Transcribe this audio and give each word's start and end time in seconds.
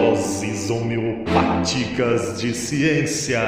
Doses 0.00 0.70
homeopáticas 0.70 2.40
de 2.40 2.54
ciência. 2.54 3.38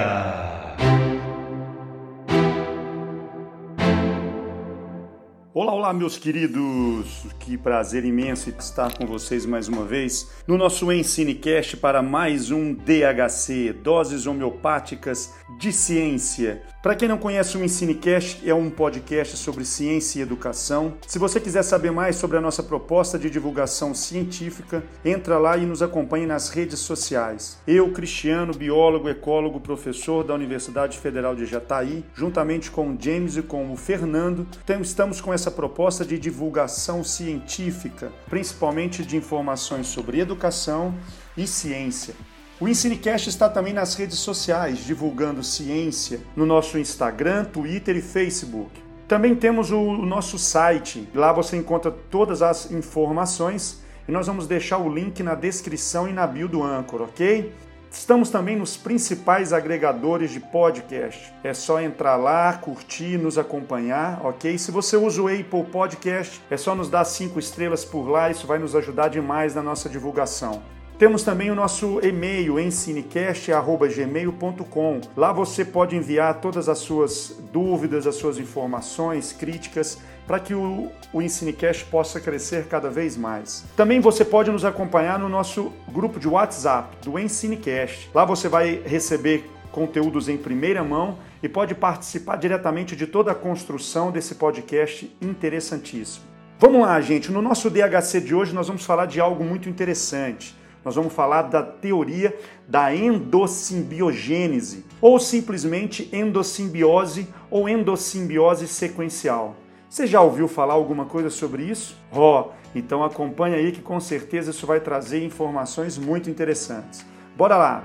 Olá, 5.82 5.92
meus 5.92 6.16
queridos! 6.16 7.26
Que 7.40 7.58
prazer 7.58 8.04
imenso 8.04 8.48
estar 8.50 8.96
com 8.96 9.04
vocês 9.04 9.45
mais 9.45 9.66
uma 9.66 9.84
vez 9.84 10.30
no 10.46 10.56
nosso 10.56 10.93
Ensinecast 10.93 11.77
para 11.77 12.00
mais 12.00 12.52
um 12.52 12.72
DHC 12.72 13.72
Doses 13.82 14.25
Homeopáticas 14.25 15.34
de 15.58 15.72
Ciência. 15.72 16.62
Para 16.80 16.95
quem 16.95 17.08
não 17.08 17.18
conhece, 17.18 17.57
o 17.57 17.64
Ensinecast 17.64 18.48
é 18.48 18.54
um 18.54 18.71
podcast 18.71 19.36
sobre 19.36 19.64
ciência 19.64 20.21
e 20.21 20.22
educação. 20.22 20.95
Se 21.07 21.18
você 21.18 21.40
quiser 21.40 21.62
saber 21.62 21.90
mais 21.90 22.14
sobre 22.17 22.36
a 22.36 22.40
nossa 22.40 22.62
proposta 22.62 23.18
de 23.18 23.30
divulgação 23.30 23.93
científica, 23.94 24.85
entra 25.04 25.39
lá 25.39 25.57
e 25.57 25.67
nos 25.67 25.82
acompanhe 25.82 26.26
nas 26.26 26.49
redes 26.49 26.80
sociais. 26.80 27.58
Eu, 27.67 27.93
Cristiano, 27.93 28.53
biólogo, 28.53 29.08
ecólogo, 29.08 29.61
professor 29.61 30.25
da 30.25 30.35
Universidade 30.35 30.99
Federal 30.99 31.36
de 31.36 31.46
Jataí, 31.46 32.05
juntamente 32.14 32.70
com 32.70 32.91
o 32.91 32.97
James 32.98 33.36
e 33.36 33.42
com 33.42 33.72
o 33.72 33.77
Fernando, 33.77 34.47
estamos 34.80 35.20
com 35.20 35.33
essa 35.33 35.50
proposta 35.50 35.72
de 36.06 36.19
divulgação 36.19 37.03
científica, 37.03 38.12
principalmente 38.28 39.05
de 39.05 39.17
informações 39.17 39.86
sobre 39.86 40.20
educação 40.20 40.95
e 41.36 41.47
ciência. 41.47 42.14
O 42.61 42.69
Ensinecast 42.69 43.28
está 43.28 43.48
também 43.48 43.72
nas 43.72 43.95
redes 43.95 44.19
sociais, 44.19 44.84
divulgando 44.84 45.42
ciência 45.42 46.20
no 46.36 46.47
nosso 46.47 46.78
Instagram, 46.78 47.45
Twitter 47.47 47.97
e 47.97 48.03
Facebook. 48.03 48.70
Também 49.08 49.34
temos 49.34 49.70
o 49.72 50.06
nosso 50.06 50.39
site, 50.39 51.08
lá 51.14 51.33
você 51.33 51.56
encontra 51.56 51.91
todas 51.91 52.41
as 52.41 52.70
informações 52.70 53.83
e 54.06 54.12
nós 54.12 54.27
vamos 54.27 54.47
deixar 54.47 54.78
o 54.78 54.92
link 54.92 55.23
na 55.23 55.34
descrição 55.34 56.09
e 56.09 56.12
na 56.12 56.27
bio 56.27 56.48
do 56.48 56.62
Anchor, 56.62 57.03
ok? 57.03 57.53
Estamos 57.92 58.31
também 58.31 58.56
nos 58.56 58.75
principais 58.75 59.53
agregadores 59.53 60.31
de 60.31 60.41
podcast. 60.41 61.31
É 61.45 61.53
só 61.53 61.79
entrar 61.79 62.17
lá, 62.17 62.55
curtir, 62.55 63.19
nos 63.19 63.37
acompanhar, 63.37 64.25
ok? 64.25 64.57
Se 64.57 64.71
você 64.71 64.97
usa 64.97 65.21
o 65.21 65.29
Apple 65.29 65.65
Podcast, 65.71 66.41
é 66.51 66.57
só 66.57 66.75
nos 66.75 66.89
dar 66.89 67.05
cinco 67.05 67.39
estrelas 67.39 67.84
por 67.84 68.09
lá, 68.09 68.31
isso 68.31 68.47
vai 68.47 68.59
nos 68.59 68.75
ajudar 68.75 69.09
demais 69.09 69.55
na 69.55 69.62
nossa 69.62 69.91
divulgação. 69.91 70.62
Temos 70.99 71.23
também 71.23 71.51
o 71.51 71.55
nosso 71.55 72.01
e-mail 72.03 72.59
ensinecast@gmail.com. 72.59 75.01
Lá 75.17 75.33
você 75.33 75.65
pode 75.65 75.95
enviar 75.95 76.41
todas 76.41 76.69
as 76.69 76.79
suas 76.79 77.37
dúvidas, 77.53 78.06
as 78.06 78.15
suas 78.15 78.39
informações, 78.39 79.33
críticas 79.33 79.99
para 80.27 80.41
que 80.41 80.55
o, 80.55 80.91
o 81.12 81.20
Ensinecast 81.20 81.84
possa 81.87 82.20
crescer 82.20 82.67
cada 82.67 82.91
vez 82.91 83.17
mais. 83.17 83.65
Também 83.77 84.01
você 84.01 84.25
pode 84.25 84.51
nos 84.51 84.65
acompanhar 84.65 85.19
no 85.19 85.28
nosso 85.28 85.73
grupo 85.89 86.19
de 86.19 86.28
WhatsApp 86.28 86.97
do 87.05 87.19
Ensinecast. 87.19 88.11
Lá 88.15 88.25
você 88.25 88.48
vai 88.48 88.83
receber 88.84 89.50
conteúdos 89.70 90.28
em 90.28 90.37
primeira 90.37 90.84
mão 90.84 91.19
e 91.43 91.48
pode 91.48 91.75
participar 91.75 92.37
diretamente 92.37 92.95
de 92.95 93.06
toda 93.06 93.33
a 93.33 93.34
construção 93.34 94.11
desse 94.11 94.34
podcast 94.34 95.15
interessantíssimo. 95.20 96.25
Vamos 96.59 96.83
lá, 96.83 97.00
gente. 97.00 97.33
No 97.33 97.43
nosso 97.43 97.69
DHC 97.69 98.20
de 98.20 98.34
hoje 98.34 98.55
nós 98.55 98.69
vamos 98.69 98.84
falar 98.84 99.06
de 99.06 99.20
algo 99.20 99.43
muito 99.43 99.69
interessante 99.69 100.55
nós 100.84 100.97
vamos 100.97 101.12
falar 101.12 101.43
da 101.43 101.62
teoria 101.62 102.37
da 102.67 102.95
endossimbiogênese, 102.95 104.84
ou 105.00 105.19
simplesmente 105.19 106.09
endossimbiose 106.12 107.28
ou 107.50 107.69
endossimbiose 107.69 108.67
sequencial. 108.67 109.56
Você 109.93 110.07
já 110.07 110.23
ouviu 110.23 110.48
falar 110.48 110.73
alguma 110.73 111.05
coisa 111.05 111.29
sobre 111.29 111.65
isso? 111.65 111.95
Ó, 112.11 112.48
oh, 112.48 112.53
então 112.75 113.05
acompanha 113.05 113.59
aí 113.59 113.71
que 113.73 113.83
com 113.83 114.01
certeza 114.01 114.51
isso 114.51 114.67
vai 114.67 114.81
trazer 114.81 115.23
informações 115.23 115.99
muito 115.99 116.31
interessantes. 116.31 117.05
Bora 117.37 117.59
lá! 117.59 117.84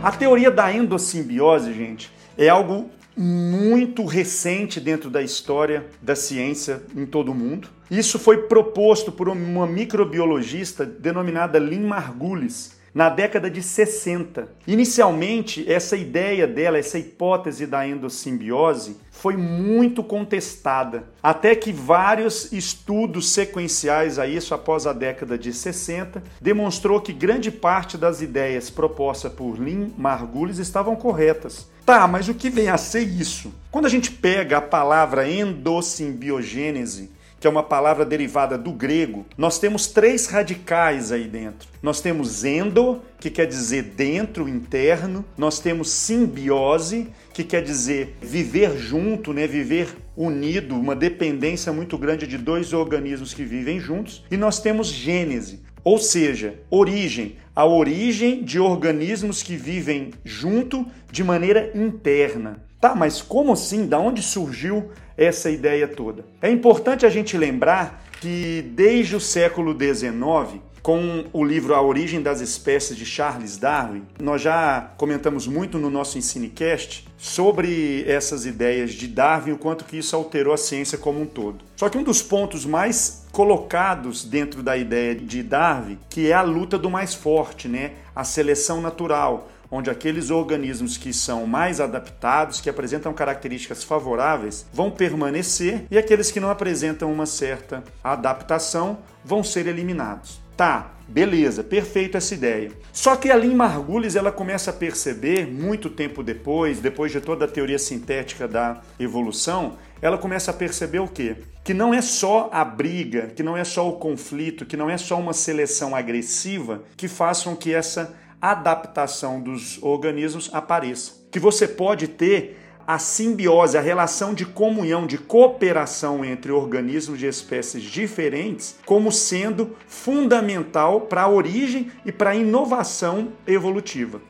A 0.00 0.12
teoria 0.12 0.52
da 0.52 0.72
endossimbiose, 0.72 1.74
gente, 1.74 2.12
é 2.36 2.48
algo 2.48 2.90
muito 3.16 4.04
recente 4.04 4.78
dentro 4.78 5.10
da 5.10 5.20
história 5.20 5.86
da 6.00 6.14
ciência 6.14 6.80
em 6.94 7.04
todo 7.04 7.32
o 7.32 7.34
mundo. 7.34 7.68
Isso 7.90 8.20
foi 8.20 8.42
proposto 8.42 9.10
por 9.10 9.28
uma 9.28 9.66
microbiologista 9.66 10.86
denominada 10.86 11.58
Lynn 11.58 11.88
Margulis 11.88 12.77
na 12.94 13.08
década 13.08 13.50
de 13.50 13.62
60. 13.62 14.48
Inicialmente, 14.66 15.70
essa 15.70 15.96
ideia 15.96 16.46
dela, 16.46 16.78
essa 16.78 16.98
hipótese 16.98 17.66
da 17.66 17.86
endossimbiose, 17.86 18.96
foi 19.18 19.36
muito 19.36 20.04
contestada, 20.04 21.08
até 21.20 21.56
que 21.56 21.72
vários 21.72 22.52
estudos 22.52 23.30
sequenciais 23.30 24.16
a 24.16 24.28
isso 24.28 24.54
após 24.54 24.86
a 24.86 24.92
década 24.92 25.36
de 25.36 25.52
60 25.52 26.22
demonstrou 26.40 27.00
que 27.00 27.12
grande 27.12 27.50
parte 27.50 27.98
das 27.98 28.22
ideias 28.22 28.70
propostas 28.70 29.32
por 29.32 29.58
Lynn 29.58 29.90
Margulis 29.98 30.58
estavam 30.58 30.94
corretas. 30.94 31.68
Tá, 31.84 32.06
mas 32.06 32.28
o 32.28 32.34
que 32.34 32.48
vem 32.48 32.68
a 32.68 32.76
ser 32.76 33.00
isso? 33.00 33.52
Quando 33.72 33.86
a 33.86 33.88
gente 33.88 34.12
pega 34.12 34.58
a 34.58 34.62
palavra 34.62 35.28
endossimbiogênese, 35.28 37.10
que 37.40 37.46
é 37.46 37.50
uma 37.50 37.62
palavra 37.62 38.04
derivada 38.04 38.58
do 38.58 38.72
grego, 38.72 39.24
nós 39.36 39.58
temos 39.58 39.86
três 39.86 40.26
radicais 40.26 41.12
aí 41.12 41.28
dentro. 41.28 41.68
Nós 41.82 42.00
temos 42.00 42.44
endo, 42.44 43.00
que 43.20 43.30
quer 43.30 43.46
dizer 43.46 43.82
dentro, 43.82 44.48
interno. 44.48 45.24
Nós 45.36 45.60
temos 45.60 45.90
simbiose, 45.90 47.08
que 47.32 47.44
quer 47.44 47.62
dizer 47.62 48.16
viver 48.20 48.76
junto, 48.76 49.32
né? 49.32 49.46
viver 49.46 49.96
unido, 50.16 50.74
uma 50.74 50.96
dependência 50.96 51.72
muito 51.72 51.96
grande 51.96 52.26
de 52.26 52.36
dois 52.36 52.72
organismos 52.72 53.32
que 53.32 53.44
vivem 53.44 53.78
juntos. 53.78 54.24
E 54.30 54.36
nós 54.36 54.60
temos 54.60 54.88
gênese, 54.88 55.62
ou 55.84 55.98
seja, 55.98 56.60
origem, 56.68 57.36
a 57.54 57.64
origem 57.64 58.42
de 58.42 58.58
organismos 58.58 59.42
que 59.42 59.56
vivem 59.56 60.10
junto 60.24 60.86
de 61.10 61.22
maneira 61.22 61.70
interna. 61.74 62.67
Tá, 62.80 62.94
mas 62.94 63.20
como 63.20 63.52
assim? 63.52 63.86
Da 63.86 63.98
onde 63.98 64.22
surgiu 64.22 64.90
essa 65.16 65.50
ideia 65.50 65.88
toda? 65.88 66.24
É 66.40 66.48
importante 66.48 67.04
a 67.04 67.10
gente 67.10 67.36
lembrar 67.36 68.04
que 68.20 68.62
desde 68.74 69.16
o 69.16 69.20
século 69.20 69.76
XIX, 69.76 70.60
com 70.80 71.24
o 71.32 71.44
livro 71.44 71.74
A 71.74 71.82
Origem 71.82 72.22
das 72.22 72.40
Espécies 72.40 72.96
de 72.96 73.04
Charles 73.04 73.56
Darwin, 73.56 74.04
nós 74.20 74.42
já 74.42 74.92
comentamos 74.96 75.46
muito 75.48 75.76
no 75.76 75.90
nosso 75.90 76.18
Ensinecast 76.18 77.06
sobre 77.16 78.04
essas 78.06 78.46
ideias 78.46 78.92
de 78.92 79.08
Darwin, 79.08 79.52
o 79.52 79.58
quanto 79.58 79.84
que 79.84 79.98
isso 79.98 80.14
alterou 80.14 80.54
a 80.54 80.56
ciência 80.56 80.96
como 80.96 81.20
um 81.20 81.26
todo. 81.26 81.64
Só 81.76 81.88
que 81.88 81.98
um 81.98 82.04
dos 82.04 82.22
pontos 82.22 82.64
mais 82.64 83.26
colocados 83.32 84.24
dentro 84.24 84.62
da 84.62 84.76
ideia 84.76 85.16
de 85.16 85.42
Darwin, 85.42 85.98
que 86.08 86.30
é 86.30 86.32
a 86.32 86.42
luta 86.42 86.78
do 86.78 86.88
mais 86.88 87.12
forte, 87.12 87.66
né? 87.66 87.92
A 88.14 88.22
seleção 88.22 88.80
natural 88.80 89.48
onde 89.70 89.90
aqueles 89.90 90.30
organismos 90.30 90.96
que 90.96 91.12
são 91.12 91.46
mais 91.46 91.80
adaptados, 91.80 92.60
que 92.60 92.70
apresentam 92.70 93.12
características 93.12 93.84
favoráveis, 93.84 94.66
vão 94.72 94.90
permanecer 94.90 95.84
e 95.90 95.98
aqueles 95.98 96.30
que 96.30 96.40
não 96.40 96.50
apresentam 96.50 97.12
uma 97.12 97.26
certa 97.26 97.84
adaptação 98.02 98.98
vão 99.24 99.44
ser 99.44 99.66
eliminados. 99.66 100.40
Tá, 100.56 100.90
beleza, 101.06 101.62
perfeito 101.62 102.16
essa 102.16 102.34
ideia. 102.34 102.72
Só 102.92 103.14
que 103.14 103.30
a 103.30 103.36
Lynn 103.36 103.54
Margulis 103.54 104.16
ela 104.16 104.32
começa 104.32 104.70
a 104.70 104.74
perceber, 104.74 105.46
muito 105.46 105.88
tempo 105.88 106.20
depois, 106.20 106.80
depois 106.80 107.12
de 107.12 107.20
toda 107.20 107.44
a 107.44 107.48
teoria 107.48 107.78
sintética 107.78 108.48
da 108.48 108.80
evolução, 108.98 109.76
ela 110.02 110.18
começa 110.18 110.50
a 110.50 110.54
perceber 110.54 110.98
o 110.98 111.06
quê? 111.06 111.36
Que 111.62 111.72
não 111.72 111.94
é 111.94 112.02
só 112.02 112.48
a 112.52 112.64
briga, 112.64 113.28
que 113.36 113.42
não 113.42 113.56
é 113.56 113.62
só 113.62 113.88
o 113.88 113.98
conflito, 113.98 114.66
que 114.66 114.76
não 114.76 114.90
é 114.90 114.96
só 114.96 115.16
uma 115.18 115.32
seleção 115.32 115.94
agressiva 115.94 116.82
que 116.96 117.06
façam 117.06 117.54
que 117.54 117.72
essa 117.72 118.16
adaptação 118.40 119.40
dos 119.40 119.82
organismos 119.82 120.50
apareça. 120.52 121.12
Que 121.30 121.38
você 121.38 121.66
pode 121.66 122.08
ter 122.08 122.58
a 122.86 122.98
simbiose, 122.98 123.76
a 123.76 123.82
relação 123.82 124.32
de 124.32 124.46
comunhão, 124.46 125.06
de 125.06 125.18
cooperação 125.18 126.24
entre 126.24 126.50
organismos 126.50 127.18
de 127.18 127.26
espécies 127.26 127.82
diferentes, 127.82 128.76
como 128.86 129.12
sendo 129.12 129.76
fundamental 129.86 131.02
para 131.02 131.22
a 131.22 131.28
origem 131.28 131.90
e 132.06 132.10
para 132.10 132.30
a 132.30 132.34
inovação 132.34 133.28
evolutiva. 133.46 134.22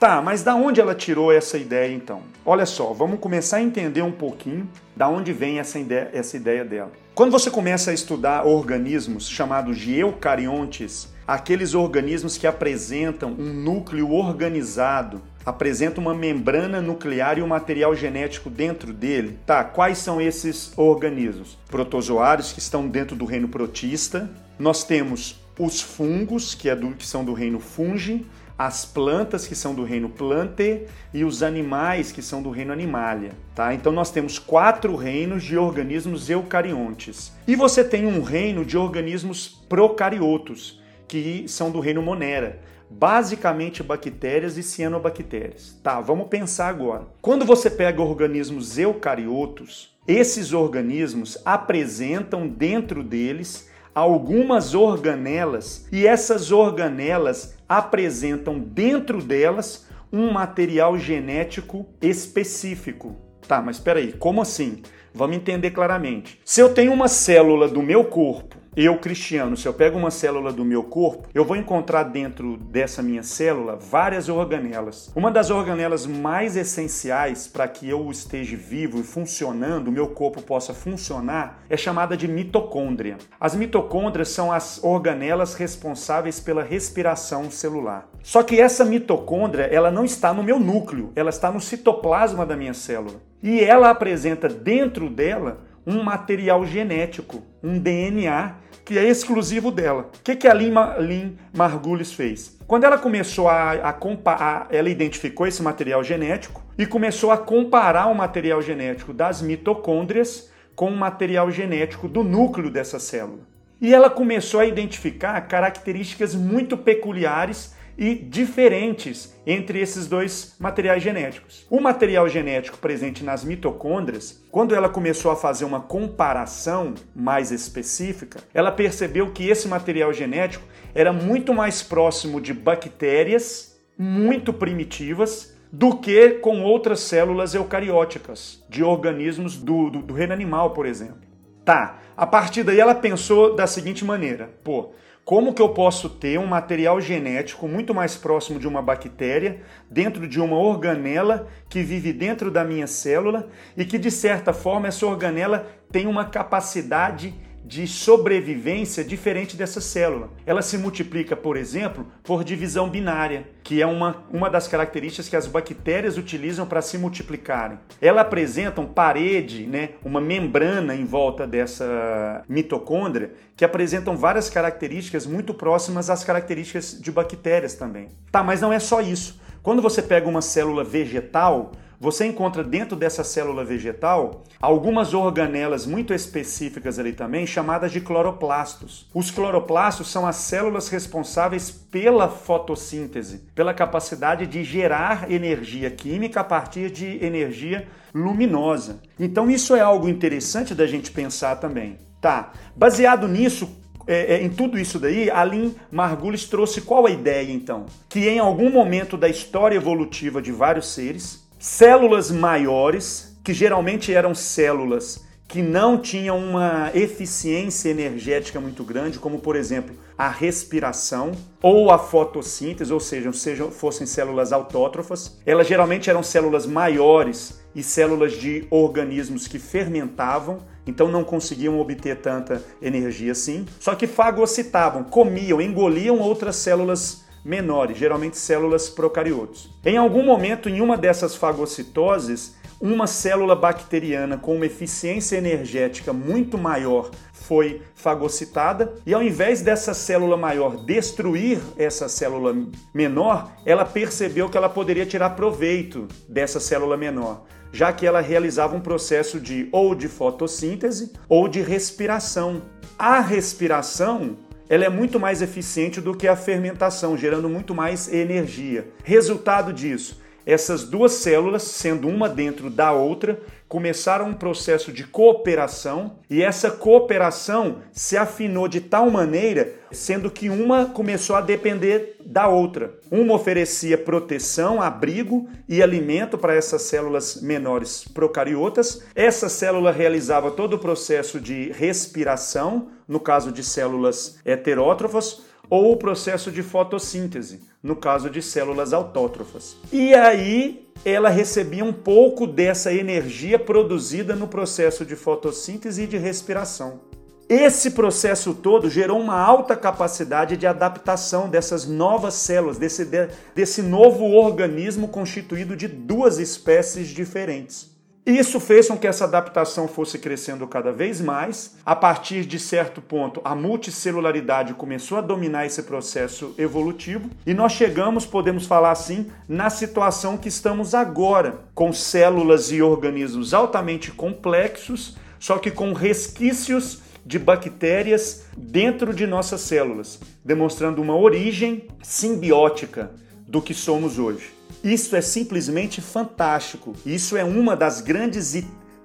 Tá, 0.00 0.22
mas 0.22 0.42
da 0.42 0.54
onde 0.54 0.80
ela 0.80 0.94
tirou 0.94 1.32
essa 1.32 1.58
ideia 1.58 1.92
então? 1.92 2.22
Olha 2.44 2.64
só, 2.66 2.92
vamos 2.92 3.18
começar 3.18 3.58
a 3.58 3.62
entender 3.62 4.02
um 4.02 4.12
pouquinho 4.12 4.68
da 4.94 5.08
onde 5.08 5.32
vem 5.32 5.58
essa 5.58 5.78
ideia, 5.78 6.10
essa 6.12 6.36
ideia 6.36 6.64
dela. 6.64 6.92
Quando 7.14 7.32
você 7.32 7.50
começa 7.50 7.90
a 7.90 7.94
estudar 7.94 8.46
organismos 8.46 9.28
chamados 9.28 9.78
de 9.78 9.94
eucariontes, 9.94 11.14
aqueles 11.26 11.74
organismos 11.74 12.38
que 12.38 12.46
apresentam 12.46 13.32
um 13.32 13.52
núcleo 13.52 14.12
organizado, 14.12 15.20
apresentam 15.44 16.02
uma 16.02 16.14
membrana 16.14 16.80
nuclear 16.80 17.38
e 17.38 17.42
um 17.42 17.46
material 17.46 17.94
genético 17.94 18.48
dentro 18.48 18.92
dele. 18.92 19.38
Tá, 19.44 19.64
quais 19.64 19.98
são 19.98 20.20
esses 20.20 20.72
organismos? 20.76 21.58
Protozoários 21.68 22.52
que 22.52 22.58
estão 22.58 22.86
dentro 22.86 23.16
do 23.16 23.24
reino 23.24 23.48
protista. 23.48 24.30
Nós 24.58 24.84
temos 24.84 25.40
os 25.58 25.80
fungos, 25.80 26.54
que, 26.54 26.68
é 26.68 26.76
do, 26.76 26.90
que 26.92 27.06
são 27.06 27.24
do 27.24 27.32
reino 27.32 27.58
fungi, 27.58 28.26
as 28.58 28.86
plantas 28.86 29.46
que 29.46 29.54
são 29.54 29.74
do 29.74 29.84
reino 29.84 30.08
plante 30.08 30.86
e 31.12 31.24
os 31.24 31.42
animais 31.42 32.10
que 32.10 32.22
são 32.22 32.42
do 32.42 32.50
reino 32.50 32.72
animalia, 32.72 33.32
tá? 33.54 33.74
Então 33.74 33.92
nós 33.92 34.10
temos 34.10 34.38
quatro 34.38 34.96
reinos 34.96 35.44
de 35.44 35.58
organismos 35.58 36.30
eucariontes. 36.30 37.32
E 37.46 37.54
você 37.54 37.84
tem 37.84 38.06
um 38.06 38.22
reino 38.22 38.64
de 38.64 38.78
organismos 38.78 39.46
procariotos, 39.68 40.80
que 41.08 41.46
são 41.48 41.70
do 41.70 41.80
reino 41.80 42.02
Monera. 42.02 42.60
Basicamente 42.88 43.82
bactérias 43.82 44.56
e 44.56 44.62
cianobactérias. 44.62 45.78
Tá, 45.82 46.00
vamos 46.00 46.28
pensar 46.28 46.68
agora. 46.68 47.06
Quando 47.20 47.44
você 47.44 47.68
pega 47.68 48.00
organismos 48.00 48.78
eucariotos, 48.78 49.96
esses 50.06 50.52
organismos 50.52 51.36
apresentam 51.44 52.46
dentro 52.46 53.02
deles 53.02 53.68
algumas 53.92 54.74
organelas 54.74 55.88
e 55.90 56.06
essas 56.06 56.52
organelas 56.52 57.56
apresentam 57.68 58.58
dentro 58.58 59.22
delas 59.22 59.86
um 60.12 60.30
material 60.30 60.98
genético 60.98 61.86
específico. 62.00 63.16
Tá, 63.48 63.60
mas 63.60 63.76
espera 63.76 63.98
aí, 63.98 64.12
como 64.12 64.42
assim? 64.42 64.82
Vamos 65.14 65.36
entender 65.36 65.70
claramente. 65.70 66.38
Se 66.44 66.60
eu 66.60 66.72
tenho 66.74 66.92
uma 66.92 67.08
célula 67.08 67.68
do 67.68 67.82
meu 67.82 68.04
corpo 68.04 68.56
eu, 68.76 68.98
Cristiano, 68.98 69.56
se 69.56 69.66
eu 69.66 69.72
pego 69.72 69.96
uma 69.96 70.10
célula 70.10 70.52
do 70.52 70.62
meu 70.62 70.82
corpo, 70.82 71.26
eu 71.32 71.46
vou 71.46 71.56
encontrar 71.56 72.02
dentro 72.02 72.58
dessa 72.58 73.02
minha 73.02 73.22
célula 73.22 73.76
várias 73.76 74.28
organelas. 74.28 75.10
Uma 75.16 75.30
das 75.30 75.48
organelas 75.48 76.04
mais 76.04 76.56
essenciais 76.58 77.46
para 77.46 77.66
que 77.66 77.88
eu 77.88 78.10
esteja 78.10 78.54
vivo 78.54 79.00
e 79.00 79.02
funcionando, 79.02 79.88
o 79.88 79.92
meu 79.92 80.08
corpo 80.08 80.42
possa 80.42 80.74
funcionar, 80.74 81.62
é 81.70 81.76
chamada 81.76 82.18
de 82.18 82.28
mitocôndria. 82.28 83.16
As 83.40 83.54
mitocôndrias 83.54 84.28
são 84.28 84.52
as 84.52 84.84
organelas 84.84 85.54
responsáveis 85.54 86.38
pela 86.38 86.62
respiração 86.62 87.50
celular. 87.50 88.06
Só 88.22 88.42
que 88.42 88.60
essa 88.60 88.84
mitocôndria, 88.84 89.64
ela 89.64 89.90
não 89.90 90.04
está 90.04 90.34
no 90.34 90.42
meu 90.42 90.60
núcleo, 90.60 91.12
ela 91.16 91.30
está 91.30 91.50
no 91.50 91.62
citoplasma 91.62 92.44
da 92.44 92.54
minha 92.54 92.74
célula. 92.74 93.22
E 93.42 93.58
ela 93.60 93.88
apresenta 93.88 94.48
dentro 94.50 95.08
dela 95.08 95.64
um 95.86 96.02
material 96.02 96.66
genético, 96.66 97.42
um 97.62 97.78
DNA 97.78 98.65
que 98.86 98.96
é 98.96 99.04
exclusivo 99.04 99.72
dela. 99.72 100.08
O 100.16 100.22
que, 100.22 100.36
que 100.36 100.46
a 100.46 100.54
Lynn, 100.54 100.76
Lynn 101.00 101.32
Margulis 101.52 102.12
fez? 102.12 102.56
Quando 102.68 102.84
ela 102.84 102.96
começou 102.96 103.48
a, 103.48 103.72
a 103.72 103.92
comparar, 103.92 104.68
ela 104.70 104.88
identificou 104.88 105.44
esse 105.44 105.60
material 105.60 106.04
genético 106.04 106.62
e 106.78 106.86
começou 106.86 107.32
a 107.32 107.36
comparar 107.36 108.06
o 108.06 108.14
material 108.14 108.62
genético 108.62 109.12
das 109.12 109.42
mitocôndrias 109.42 110.52
com 110.76 110.88
o 110.88 110.96
material 110.96 111.50
genético 111.50 112.06
do 112.06 112.22
núcleo 112.22 112.70
dessa 112.70 113.00
célula. 113.00 113.40
E 113.80 113.92
ela 113.92 114.08
começou 114.08 114.60
a 114.60 114.66
identificar 114.66 115.40
características 115.40 116.36
muito 116.36 116.78
peculiares 116.78 117.74
e 117.98 118.14
diferentes 118.14 119.34
entre 119.46 119.80
esses 119.80 120.06
dois 120.06 120.54
materiais 120.58 121.02
genéticos. 121.02 121.66
O 121.70 121.80
material 121.80 122.28
genético 122.28 122.78
presente 122.78 123.24
nas 123.24 123.44
mitocôndrias, 123.44 124.44
quando 124.50 124.74
ela 124.74 124.88
começou 124.88 125.30
a 125.30 125.36
fazer 125.36 125.64
uma 125.64 125.80
comparação 125.80 126.94
mais 127.14 127.50
específica, 127.50 128.40
ela 128.52 128.70
percebeu 128.70 129.32
que 129.32 129.48
esse 129.48 129.66
material 129.68 130.12
genético 130.12 130.64
era 130.94 131.12
muito 131.12 131.54
mais 131.54 131.82
próximo 131.82 132.40
de 132.40 132.52
bactérias 132.52 133.76
muito 133.98 134.52
primitivas 134.52 135.56
do 135.72 135.96
que 135.96 136.30
com 136.40 136.62
outras 136.62 137.00
células 137.00 137.54
eucarióticas, 137.54 138.64
de 138.68 138.84
organismos 138.84 139.56
do, 139.56 139.90
do, 139.90 140.02
do 140.02 140.14
reino 140.14 140.32
animal, 140.32 140.70
por 140.70 140.86
exemplo. 140.86 141.20
Tá, 141.64 141.98
a 142.16 142.26
partir 142.26 142.62
daí 142.62 142.78
ela 142.78 142.94
pensou 142.94 143.56
da 143.56 143.66
seguinte 143.66 144.04
maneira: 144.04 144.50
pô, 144.62 144.92
como 145.26 145.52
que 145.52 145.60
eu 145.60 145.70
posso 145.70 146.08
ter 146.08 146.38
um 146.38 146.46
material 146.46 147.00
genético 147.00 147.66
muito 147.66 147.92
mais 147.92 148.16
próximo 148.16 148.60
de 148.60 148.68
uma 148.68 148.80
bactéria, 148.80 149.60
dentro 149.90 150.28
de 150.28 150.40
uma 150.40 150.56
organela 150.56 151.48
que 151.68 151.82
vive 151.82 152.12
dentro 152.12 152.48
da 152.48 152.62
minha 152.62 152.86
célula 152.86 153.48
e 153.76 153.84
que, 153.84 153.98
de 153.98 154.08
certa 154.08 154.52
forma, 154.52 154.86
essa 154.86 155.04
organela 155.04 155.66
tem 155.90 156.06
uma 156.06 156.26
capacidade 156.26 157.34
de 157.66 157.84
sobrevivência 157.88 159.02
diferente 159.02 159.56
dessa 159.56 159.80
célula. 159.80 160.30
Ela 160.46 160.62
se 160.62 160.78
multiplica, 160.78 161.34
por 161.34 161.56
exemplo, 161.56 162.06
por 162.22 162.44
divisão 162.44 162.88
binária, 162.88 163.48
que 163.64 163.82
é 163.82 163.86
uma, 163.86 164.24
uma 164.32 164.48
das 164.48 164.68
características 164.68 165.28
que 165.28 165.34
as 165.34 165.48
bactérias 165.48 166.16
utilizam 166.16 166.64
para 166.64 166.80
se 166.80 166.96
multiplicarem. 166.96 167.78
Ela 168.00 168.20
apresenta 168.20 168.80
um 168.80 168.86
parede, 168.86 169.66
né, 169.66 169.90
uma 170.04 170.20
membrana 170.20 170.94
em 170.94 171.04
volta 171.04 171.44
dessa 171.44 172.44
mitocôndria, 172.48 173.32
que 173.56 173.64
apresentam 173.64 174.16
várias 174.16 174.48
características 174.48 175.26
muito 175.26 175.52
próximas 175.52 176.08
às 176.08 176.22
características 176.22 176.96
de 177.00 177.10
bactérias 177.10 177.74
também. 177.74 178.10
Tá, 178.30 178.44
mas 178.44 178.60
não 178.60 178.72
é 178.72 178.78
só 178.78 179.00
isso. 179.00 179.40
Quando 179.60 179.82
você 179.82 180.00
pega 180.00 180.28
uma 180.28 180.40
célula 180.40 180.84
vegetal, 180.84 181.72
você 182.00 182.26
encontra 182.26 182.62
dentro 182.62 182.96
dessa 182.96 183.24
célula 183.24 183.64
vegetal 183.64 184.44
algumas 184.60 185.14
organelas 185.14 185.86
muito 185.86 186.12
específicas 186.12 186.98
ali 186.98 187.12
também, 187.12 187.46
chamadas 187.46 187.92
de 187.92 188.00
cloroplastos. 188.00 189.06
Os 189.14 189.30
cloroplastos 189.30 190.08
são 190.08 190.26
as 190.26 190.36
células 190.36 190.88
responsáveis 190.88 191.70
pela 191.70 192.28
fotossíntese, 192.28 193.38
pela 193.54 193.74
capacidade 193.74 194.46
de 194.46 194.62
gerar 194.62 195.30
energia 195.30 195.90
química 195.90 196.40
a 196.40 196.44
partir 196.44 196.90
de 196.90 197.24
energia 197.24 197.86
luminosa. 198.14 199.00
Então 199.18 199.50
isso 199.50 199.74
é 199.74 199.80
algo 199.80 200.08
interessante 200.08 200.74
da 200.74 200.86
gente 200.86 201.10
pensar 201.10 201.56
também. 201.56 201.98
Tá, 202.20 202.52
baseado 202.74 203.28
nisso, 203.28 203.68
é, 204.06 204.36
é, 204.36 204.42
em 204.42 204.48
tudo 204.48 204.78
isso 204.78 204.98
daí, 204.98 205.30
Aline 205.30 205.74
Margulis 205.90 206.44
trouxe 206.44 206.80
qual 206.80 207.06
a 207.06 207.10
ideia 207.10 207.50
então? 207.52 207.86
Que 208.08 208.28
em 208.28 208.38
algum 208.38 208.70
momento 208.70 209.16
da 209.16 209.28
história 209.28 209.76
evolutiva 209.76 210.40
de 210.40 210.52
vários 210.52 210.88
seres, 210.88 211.45
Células 211.68 212.30
maiores, 212.30 213.36
que 213.42 213.52
geralmente 213.52 214.14
eram 214.14 214.36
células 214.36 215.26
que 215.48 215.60
não 215.60 215.98
tinham 215.98 216.38
uma 216.38 216.92
eficiência 216.94 217.88
energética 217.88 218.60
muito 218.60 218.84
grande, 218.84 219.18
como 219.18 219.40
por 219.40 219.56
exemplo 219.56 219.96
a 220.16 220.28
respiração 220.28 221.32
ou 221.60 221.90
a 221.90 221.98
fotossíntese, 221.98 222.92
ou 222.92 223.00
seja, 223.00 223.32
sejam, 223.32 223.72
fossem 223.72 224.06
células 224.06 224.52
autótrofas. 224.52 225.40
Elas 225.44 225.66
geralmente 225.66 226.08
eram 226.08 226.22
células 226.22 226.66
maiores 226.66 227.60
e 227.74 227.82
células 227.82 228.34
de 228.34 228.64
organismos 228.70 229.48
que 229.48 229.58
fermentavam, 229.58 230.60
então 230.86 231.08
não 231.08 231.24
conseguiam 231.24 231.80
obter 231.80 232.20
tanta 232.20 232.62
energia 232.80 233.32
assim, 233.32 233.66
só 233.80 233.96
que 233.96 234.06
fagocitavam, 234.06 235.02
comiam, 235.02 235.60
engoliam 235.60 236.20
outras 236.20 236.54
células 236.54 237.25
menores, 237.46 237.96
geralmente 237.96 238.36
células 238.36 238.88
procariotos. 238.88 239.70
Em 239.84 239.96
algum 239.96 240.24
momento, 240.24 240.68
em 240.68 240.80
uma 240.80 240.96
dessas 240.96 241.36
fagocitoses, 241.36 242.56
uma 242.80 243.06
célula 243.06 243.54
bacteriana 243.54 244.36
com 244.36 244.56
uma 244.56 244.66
eficiência 244.66 245.36
energética 245.36 246.12
muito 246.12 246.58
maior 246.58 247.10
foi 247.32 247.82
fagocitada 247.94 248.94
e 249.06 249.14
ao 249.14 249.22
invés 249.22 249.62
dessa 249.62 249.94
célula 249.94 250.36
maior 250.36 250.84
destruir 250.84 251.60
essa 251.78 252.08
célula 252.08 252.54
menor, 252.92 253.52
ela 253.64 253.84
percebeu 253.84 254.48
que 254.48 254.56
ela 254.56 254.68
poderia 254.68 255.06
tirar 255.06 255.30
proveito 255.30 256.08
dessa 256.28 256.58
célula 256.58 256.96
menor, 256.96 257.44
já 257.72 257.92
que 257.92 258.04
ela 258.04 258.20
realizava 258.20 258.74
um 258.74 258.80
processo 258.80 259.38
de 259.38 259.68
ou 259.70 259.94
de 259.94 260.08
fotossíntese 260.08 261.12
ou 261.28 261.46
de 261.46 261.60
respiração. 261.60 262.62
A 262.98 263.20
respiração 263.20 264.36
ela 264.68 264.84
é 264.84 264.88
muito 264.88 265.20
mais 265.20 265.42
eficiente 265.42 266.00
do 266.00 266.14
que 266.14 266.26
a 266.26 266.36
fermentação, 266.36 267.16
gerando 267.16 267.48
muito 267.48 267.74
mais 267.74 268.12
energia. 268.12 268.88
Resultado 269.04 269.72
disso, 269.72 270.20
essas 270.46 270.84
duas 270.84 271.10
células, 271.12 271.64
sendo 271.64 272.08
uma 272.08 272.28
dentro 272.28 272.70
da 272.70 272.92
outra, 272.92 273.40
começaram 273.68 274.28
um 274.28 274.34
processo 274.34 274.92
de 274.92 275.02
cooperação 275.02 276.20
e 276.30 276.40
essa 276.40 276.70
cooperação 276.70 277.78
se 277.90 278.16
afinou 278.16 278.68
de 278.68 278.80
tal 278.80 279.10
maneira, 279.10 279.74
sendo 279.90 280.30
que 280.30 280.48
uma 280.48 280.86
começou 280.86 281.34
a 281.34 281.40
depender 281.40 282.16
da 282.24 282.46
outra. 282.46 282.94
Uma 283.10 283.34
oferecia 283.34 283.98
proteção, 283.98 284.80
abrigo 284.80 285.48
e 285.68 285.82
alimento 285.82 286.38
para 286.38 286.54
essas 286.54 286.82
células 286.82 287.42
menores 287.42 288.04
procariotas. 288.06 289.02
Essa 289.16 289.48
célula 289.48 289.90
realizava 289.90 290.52
todo 290.52 290.74
o 290.74 290.78
processo 290.78 291.40
de 291.40 291.72
respiração, 291.72 292.88
no 293.08 293.18
caso 293.18 293.50
de 293.50 293.64
células 293.64 294.38
heterótrofas, 294.44 295.42
ou 295.68 295.92
o 295.92 295.96
processo 295.96 296.50
de 296.50 296.62
fotossíntese, 296.62 297.60
no 297.82 297.96
caso 297.96 298.28
de 298.30 298.42
células 298.42 298.92
autótrofas. 298.92 299.76
E 299.92 300.14
aí 300.14 300.86
ela 301.04 301.28
recebia 301.28 301.84
um 301.84 301.92
pouco 301.92 302.46
dessa 302.46 302.92
energia 302.92 303.58
produzida 303.58 304.34
no 304.34 304.48
processo 304.48 305.04
de 305.04 305.14
fotossíntese 305.14 306.02
e 306.02 306.06
de 306.06 306.16
respiração. 306.16 307.00
Esse 307.48 307.92
processo 307.92 308.52
todo 308.54 308.90
gerou 308.90 309.20
uma 309.20 309.38
alta 309.38 309.76
capacidade 309.76 310.56
de 310.56 310.66
adaptação 310.66 311.48
dessas 311.48 311.86
novas 311.86 312.34
células, 312.34 312.76
desse, 312.76 313.08
desse 313.54 313.82
novo 313.82 314.24
organismo 314.24 315.06
constituído 315.06 315.76
de 315.76 315.86
duas 315.86 316.38
espécies 316.38 317.06
diferentes. 317.06 317.95
Isso 318.26 318.58
fez 318.58 318.88
com 318.88 318.98
que 318.98 319.06
essa 319.06 319.22
adaptação 319.22 319.86
fosse 319.86 320.18
crescendo 320.18 320.66
cada 320.66 320.90
vez 320.90 321.20
mais. 321.20 321.76
A 321.86 321.94
partir 321.94 322.44
de 322.44 322.58
certo 322.58 323.00
ponto, 323.00 323.40
a 323.44 323.54
multicelularidade 323.54 324.74
começou 324.74 325.16
a 325.16 325.20
dominar 325.20 325.64
esse 325.64 325.84
processo 325.84 326.52
evolutivo 326.58 327.30
e 327.46 327.54
nós 327.54 327.70
chegamos, 327.70 328.26
podemos 328.26 328.66
falar 328.66 328.90
assim, 328.90 329.30
na 329.48 329.70
situação 329.70 330.36
que 330.36 330.48
estamos 330.48 330.92
agora, 330.92 331.60
com 331.72 331.92
células 331.92 332.72
e 332.72 332.82
organismos 332.82 333.54
altamente 333.54 334.10
complexos, 334.10 335.16
só 335.38 335.58
que 335.58 335.70
com 335.70 335.92
resquícios 335.92 337.02
de 337.24 337.38
bactérias 337.38 338.46
dentro 338.56 339.14
de 339.14 339.24
nossas 339.24 339.60
células, 339.60 340.18
demonstrando 340.44 341.00
uma 341.00 341.16
origem 341.16 341.86
simbiótica 342.02 343.12
do 343.46 343.62
que 343.62 343.72
somos 343.72 344.18
hoje. 344.18 344.55
Isso 344.86 345.16
é 345.16 345.20
simplesmente 345.20 346.00
fantástico. 346.00 346.92
Isso 347.04 347.36
é 347.36 347.42
uma 347.42 347.74
das 347.74 348.00
grandes 348.00 348.54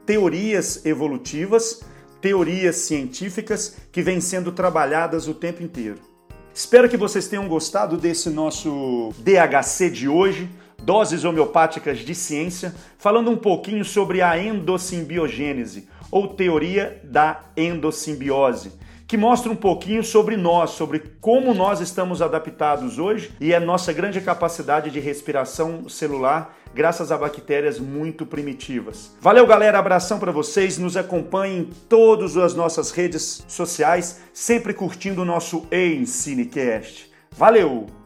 teorias 0.05 0.85
evolutivas, 0.85 1.81
teorias 2.21 2.75
científicas 2.75 3.77
que 3.91 4.03
vêm 4.03 4.21
sendo 4.21 4.51
trabalhadas 4.51 5.27
o 5.27 5.33
tempo 5.33 5.63
inteiro. 5.63 5.97
Espero 6.53 6.87
que 6.87 6.95
vocês 6.95 7.27
tenham 7.27 7.47
gostado 7.47 7.97
desse 7.97 8.29
nosso 8.29 9.11
DHC 9.17 9.89
de 9.89 10.07
hoje, 10.07 10.47
doses 10.83 11.23
homeopáticas 11.23 11.97
de 11.97 12.13
ciência, 12.13 12.75
falando 12.99 13.31
um 13.31 13.37
pouquinho 13.37 13.83
sobre 13.83 14.21
a 14.21 14.37
endossimbiogênese 14.37 15.89
ou 16.11 16.27
teoria 16.27 17.01
da 17.03 17.41
endossimbiose 17.57 18.71
que 19.11 19.17
mostra 19.17 19.51
um 19.51 19.57
pouquinho 19.57 20.05
sobre 20.05 20.37
nós, 20.37 20.69
sobre 20.69 20.99
como 21.19 21.53
nós 21.53 21.81
estamos 21.81 22.21
adaptados 22.21 22.97
hoje 22.97 23.29
e 23.41 23.53
a 23.53 23.59
nossa 23.59 23.91
grande 23.91 24.21
capacidade 24.21 24.89
de 24.89 25.01
respiração 25.01 25.89
celular 25.89 26.57
graças 26.73 27.11
a 27.11 27.17
bactérias 27.17 27.77
muito 27.77 28.25
primitivas. 28.25 29.13
Valeu, 29.19 29.45
galera, 29.45 29.77
abração 29.77 30.17
para 30.17 30.31
vocês, 30.31 30.77
nos 30.77 30.95
acompanhem 30.95 31.59
em 31.59 31.63
todas 31.89 32.37
as 32.37 32.55
nossas 32.55 32.91
redes 32.91 33.43
sociais, 33.49 34.21
sempre 34.33 34.73
curtindo 34.73 35.23
o 35.23 35.25
nosso 35.25 35.67
Ensinecast. 35.69 37.11
Valeu! 37.35 38.00